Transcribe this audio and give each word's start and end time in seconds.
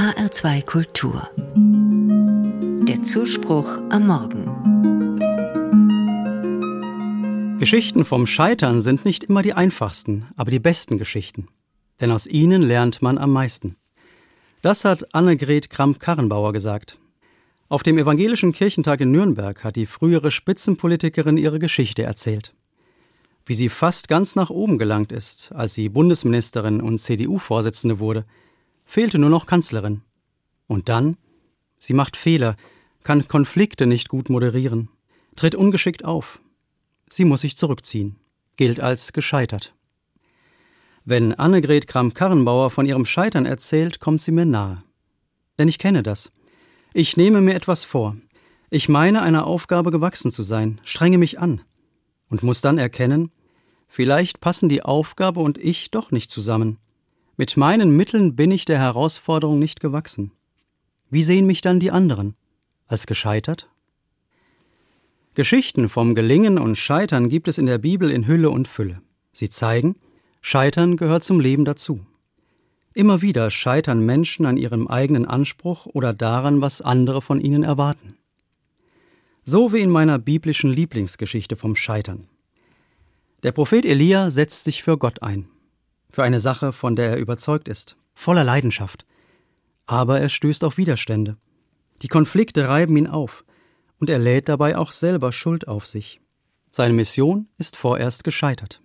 HR2 0.00 0.64
Kultur. 0.64 1.28
Der 2.88 3.02
Zuspruch 3.02 3.68
am 3.90 4.06
Morgen. 4.06 5.18
Geschichten 7.58 8.06
vom 8.06 8.26
Scheitern 8.26 8.80
sind 8.80 9.04
nicht 9.04 9.24
immer 9.24 9.42
die 9.42 9.52
einfachsten, 9.52 10.26
aber 10.38 10.50
die 10.50 10.58
besten 10.58 10.96
Geschichten. 10.96 11.48
Denn 12.00 12.12
aus 12.12 12.26
ihnen 12.26 12.62
lernt 12.62 13.02
man 13.02 13.18
am 13.18 13.30
meisten. 13.30 13.76
Das 14.62 14.86
hat 14.86 15.14
Annegret 15.14 15.68
Kramp-Karrenbauer 15.68 16.54
gesagt. 16.54 16.98
Auf 17.68 17.82
dem 17.82 17.98
Evangelischen 17.98 18.52
Kirchentag 18.52 19.02
in 19.02 19.10
Nürnberg 19.10 19.62
hat 19.62 19.76
die 19.76 19.84
frühere 19.84 20.30
Spitzenpolitikerin 20.30 21.36
ihre 21.36 21.58
Geschichte 21.58 22.04
erzählt. 22.04 22.54
Wie 23.44 23.54
sie 23.54 23.68
fast 23.68 24.08
ganz 24.08 24.34
nach 24.34 24.48
oben 24.48 24.78
gelangt 24.78 25.12
ist, 25.12 25.52
als 25.52 25.74
sie 25.74 25.90
Bundesministerin 25.90 26.80
und 26.80 26.96
CDU-Vorsitzende 26.96 27.98
wurde, 27.98 28.24
fehlte 28.90 29.20
nur 29.20 29.30
noch 29.30 29.46
Kanzlerin. 29.46 30.02
Und 30.66 30.88
dann? 30.88 31.16
Sie 31.78 31.94
macht 31.94 32.16
Fehler, 32.16 32.56
kann 33.04 33.28
Konflikte 33.28 33.86
nicht 33.86 34.08
gut 34.08 34.28
moderieren, 34.28 34.88
tritt 35.36 35.54
ungeschickt 35.54 36.04
auf. 36.04 36.40
Sie 37.08 37.24
muss 37.24 37.42
sich 37.42 37.56
zurückziehen, 37.56 38.16
gilt 38.56 38.80
als 38.80 39.12
gescheitert. 39.12 39.74
Wenn 41.04 41.32
Annegret 41.32 41.86
Kramp-Karrenbauer 41.86 42.70
von 42.70 42.84
ihrem 42.84 43.06
Scheitern 43.06 43.46
erzählt, 43.46 44.00
kommt 44.00 44.22
sie 44.22 44.32
mir 44.32 44.44
nahe. 44.44 44.82
Denn 45.60 45.68
ich 45.68 45.78
kenne 45.78 46.02
das. 46.02 46.32
Ich 46.92 47.16
nehme 47.16 47.40
mir 47.40 47.54
etwas 47.54 47.84
vor. 47.84 48.16
Ich 48.70 48.88
meine, 48.88 49.22
einer 49.22 49.46
Aufgabe 49.46 49.92
gewachsen 49.92 50.32
zu 50.32 50.42
sein, 50.42 50.80
strenge 50.82 51.16
mich 51.16 51.38
an 51.38 51.60
und 52.28 52.42
muss 52.42 52.60
dann 52.60 52.76
erkennen, 52.76 53.30
vielleicht 53.86 54.40
passen 54.40 54.68
die 54.68 54.82
Aufgabe 54.82 55.38
und 55.38 55.58
ich 55.58 55.92
doch 55.92 56.10
nicht 56.10 56.32
zusammen. 56.32 56.78
Mit 57.40 57.56
meinen 57.56 57.96
Mitteln 57.96 58.36
bin 58.36 58.50
ich 58.50 58.66
der 58.66 58.78
Herausforderung 58.78 59.58
nicht 59.58 59.80
gewachsen. 59.80 60.30
Wie 61.08 61.22
sehen 61.22 61.46
mich 61.46 61.62
dann 61.62 61.80
die 61.80 61.90
anderen? 61.90 62.34
Als 62.86 63.06
gescheitert? 63.06 63.66
Geschichten 65.32 65.88
vom 65.88 66.14
Gelingen 66.14 66.58
und 66.58 66.76
Scheitern 66.76 67.30
gibt 67.30 67.48
es 67.48 67.56
in 67.56 67.64
der 67.64 67.78
Bibel 67.78 68.10
in 68.10 68.26
Hülle 68.26 68.50
und 68.50 68.68
Fülle. 68.68 69.00
Sie 69.32 69.48
zeigen, 69.48 69.96
Scheitern 70.42 70.98
gehört 70.98 71.24
zum 71.24 71.40
Leben 71.40 71.64
dazu. 71.64 72.04
Immer 72.92 73.22
wieder 73.22 73.50
scheitern 73.50 74.04
Menschen 74.04 74.44
an 74.44 74.58
ihrem 74.58 74.86
eigenen 74.86 75.24
Anspruch 75.24 75.86
oder 75.86 76.12
daran, 76.12 76.60
was 76.60 76.82
andere 76.82 77.22
von 77.22 77.40
ihnen 77.40 77.62
erwarten. 77.62 78.18
So 79.44 79.72
wie 79.72 79.80
in 79.80 79.88
meiner 79.88 80.18
biblischen 80.18 80.70
Lieblingsgeschichte 80.70 81.56
vom 81.56 81.74
Scheitern. 81.74 82.28
Der 83.42 83.52
Prophet 83.52 83.86
Elia 83.86 84.30
setzt 84.30 84.64
sich 84.64 84.82
für 84.82 84.98
Gott 84.98 85.22
ein, 85.22 85.48
für 86.10 86.22
eine 86.22 86.40
Sache, 86.40 86.72
von 86.72 86.96
der 86.96 87.10
er 87.10 87.16
überzeugt 87.16 87.68
ist, 87.68 87.96
voller 88.14 88.44
Leidenschaft. 88.44 89.06
Aber 89.86 90.20
er 90.20 90.28
stößt 90.28 90.64
auf 90.64 90.76
Widerstände. 90.76 91.36
Die 92.02 92.08
Konflikte 92.08 92.68
reiben 92.68 92.96
ihn 92.96 93.06
auf, 93.06 93.44
und 93.98 94.10
er 94.10 94.18
lädt 94.18 94.48
dabei 94.48 94.76
auch 94.76 94.92
selber 94.92 95.30
Schuld 95.30 95.68
auf 95.68 95.86
sich. 95.86 96.20
Seine 96.70 96.94
Mission 96.94 97.48
ist 97.58 97.76
vorerst 97.76 98.24
gescheitert. 98.24 98.80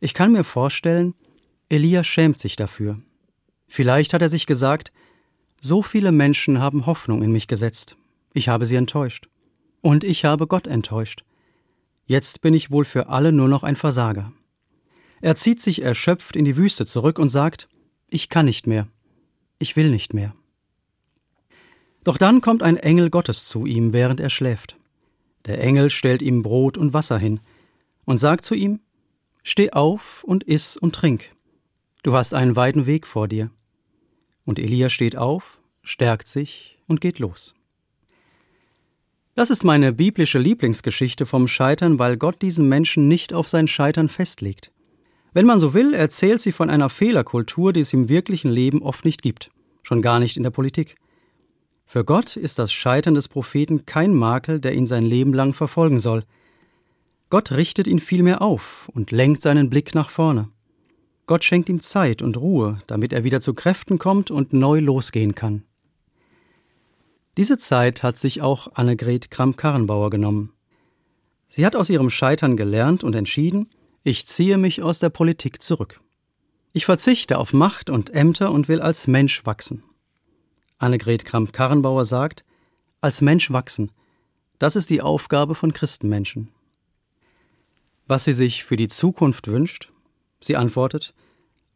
Ich 0.00 0.14
kann 0.14 0.32
mir 0.32 0.44
vorstellen, 0.44 1.14
Elia 1.68 2.02
schämt 2.02 2.40
sich 2.40 2.56
dafür. 2.56 3.00
Vielleicht 3.68 4.14
hat 4.14 4.22
er 4.22 4.28
sich 4.28 4.46
gesagt, 4.46 4.92
so 5.60 5.82
viele 5.82 6.10
Menschen 6.10 6.58
haben 6.58 6.86
Hoffnung 6.86 7.22
in 7.22 7.30
mich 7.30 7.46
gesetzt. 7.46 7.96
Ich 8.34 8.48
habe 8.48 8.66
sie 8.66 8.76
enttäuscht. 8.76 9.28
Und 9.80 10.04
ich 10.04 10.24
habe 10.24 10.46
Gott 10.46 10.66
enttäuscht. 10.66 11.24
Jetzt 12.04 12.40
bin 12.40 12.52
ich 12.52 12.70
wohl 12.70 12.84
für 12.84 13.08
alle 13.08 13.30
nur 13.30 13.48
noch 13.48 13.62
ein 13.62 13.76
Versager. 13.76 14.32
Er 15.22 15.36
zieht 15.36 15.60
sich 15.60 15.82
erschöpft 15.82 16.34
in 16.34 16.44
die 16.44 16.56
Wüste 16.56 16.84
zurück 16.84 17.18
und 17.18 17.28
sagt, 17.28 17.68
ich 18.08 18.28
kann 18.28 18.44
nicht 18.44 18.66
mehr. 18.66 18.88
Ich 19.60 19.76
will 19.76 19.88
nicht 19.88 20.12
mehr. 20.12 20.34
Doch 22.02 22.18
dann 22.18 22.40
kommt 22.40 22.64
ein 22.64 22.76
Engel 22.76 23.08
Gottes 23.08 23.46
zu 23.48 23.64
ihm, 23.64 23.92
während 23.92 24.18
er 24.18 24.30
schläft. 24.30 24.76
Der 25.46 25.60
Engel 25.60 25.90
stellt 25.90 26.22
ihm 26.22 26.42
Brot 26.42 26.76
und 26.76 26.92
Wasser 26.92 27.18
hin 27.18 27.40
und 28.04 28.18
sagt 28.18 28.44
zu 28.44 28.54
ihm, 28.54 28.80
Steh 29.44 29.70
auf 29.72 30.22
und 30.24 30.44
iss 30.44 30.76
und 30.76 30.94
trink. 30.94 31.34
Du 32.02 32.14
hast 32.14 32.34
einen 32.34 32.54
weiten 32.54 32.86
Weg 32.86 33.06
vor 33.06 33.28
dir. 33.28 33.50
Und 34.44 34.58
Elia 34.58 34.88
steht 34.88 35.16
auf, 35.16 35.60
stärkt 35.82 36.26
sich 36.28 36.78
und 36.86 37.00
geht 37.00 37.20
los. 37.20 37.54
Das 39.34 39.50
ist 39.50 39.62
meine 39.64 39.92
biblische 39.92 40.38
Lieblingsgeschichte 40.38 41.26
vom 41.26 41.48
Scheitern, 41.48 41.98
weil 41.98 42.16
Gott 42.16 42.42
diesen 42.42 42.68
Menschen 42.68 43.08
nicht 43.08 43.32
auf 43.32 43.48
sein 43.48 43.66
Scheitern 43.66 44.08
festlegt. 44.08 44.72
Wenn 45.34 45.46
man 45.46 45.60
so 45.60 45.72
will, 45.72 45.94
erzählt 45.94 46.40
sie 46.40 46.52
von 46.52 46.68
einer 46.68 46.90
Fehlerkultur, 46.90 47.72
die 47.72 47.80
es 47.80 47.92
im 47.92 48.08
wirklichen 48.08 48.50
Leben 48.50 48.82
oft 48.82 49.04
nicht 49.04 49.22
gibt, 49.22 49.50
schon 49.82 50.02
gar 50.02 50.20
nicht 50.20 50.36
in 50.36 50.42
der 50.42 50.50
Politik. 50.50 50.96
Für 51.86 52.04
Gott 52.04 52.36
ist 52.36 52.58
das 52.58 52.72
Scheitern 52.72 53.14
des 53.14 53.28
Propheten 53.28 53.86
kein 53.86 54.14
Makel, 54.14 54.60
der 54.60 54.74
ihn 54.74 54.86
sein 54.86 55.04
Leben 55.04 55.32
lang 55.32 55.54
verfolgen 55.54 55.98
soll. 55.98 56.24
Gott 57.30 57.52
richtet 57.52 57.86
ihn 57.86 57.98
vielmehr 57.98 58.42
auf 58.42 58.90
und 58.92 59.10
lenkt 59.10 59.40
seinen 59.40 59.70
Blick 59.70 59.94
nach 59.94 60.10
vorne. 60.10 60.48
Gott 61.26 61.44
schenkt 61.44 61.68
ihm 61.68 61.80
Zeit 61.80 62.20
und 62.20 62.36
Ruhe, 62.36 62.78
damit 62.86 63.12
er 63.12 63.24
wieder 63.24 63.40
zu 63.40 63.54
Kräften 63.54 63.98
kommt 63.98 64.30
und 64.30 64.52
neu 64.52 64.80
losgehen 64.80 65.34
kann. 65.34 65.62
Diese 67.38 67.56
Zeit 67.56 68.02
hat 68.02 68.18
sich 68.18 68.42
auch 68.42 68.74
Annegret 68.74 69.30
Kramp-Karrenbauer 69.30 70.10
genommen. 70.10 70.52
Sie 71.48 71.64
hat 71.64 71.76
aus 71.76 71.88
ihrem 71.88 72.10
Scheitern 72.10 72.58
gelernt 72.58 73.02
und 73.02 73.14
entschieden, 73.14 73.70
ich 74.04 74.26
ziehe 74.26 74.58
mich 74.58 74.82
aus 74.82 74.98
der 74.98 75.10
Politik 75.10 75.62
zurück. 75.62 76.00
Ich 76.72 76.86
verzichte 76.86 77.38
auf 77.38 77.52
Macht 77.52 77.90
und 77.90 78.10
Ämter 78.10 78.50
und 78.50 78.68
will 78.68 78.80
als 78.80 79.06
Mensch 79.06 79.44
wachsen. 79.44 79.82
Annegret 80.78 81.24
Kramp-Karrenbauer 81.24 82.04
sagt, 82.04 82.44
als 83.00 83.20
Mensch 83.20 83.50
wachsen, 83.50 83.92
das 84.58 84.76
ist 84.76 84.90
die 84.90 85.02
Aufgabe 85.02 85.54
von 85.54 85.72
Christenmenschen. 85.72 86.48
Was 88.06 88.24
sie 88.24 88.32
sich 88.32 88.64
für 88.64 88.76
die 88.76 88.88
Zukunft 88.88 89.48
wünscht, 89.48 89.92
Sie 90.40 90.56
antwortet, 90.56 91.14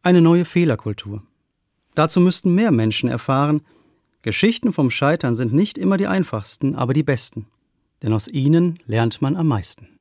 eine 0.01 0.21
neue 0.21 0.45
Fehlerkultur. 0.45 1.23
Dazu 1.95 2.19
müssten 2.19 2.53
mehr 2.53 2.71
Menschen 2.71 3.09
erfahren, 3.09 3.61
Geschichten 4.21 4.73
vom 4.73 4.91
Scheitern 4.91 5.35
sind 5.35 5.53
nicht 5.53 5.77
immer 5.77 5.95
die 5.97 6.07
einfachsten, 6.07 6.75
aber 6.75 6.93
die 6.93 7.03
besten, 7.03 7.47
denn 8.03 8.13
aus 8.13 8.27
ihnen 8.27 8.79
lernt 8.85 9.21
man 9.21 9.37
am 9.37 9.47
meisten. 9.47 9.96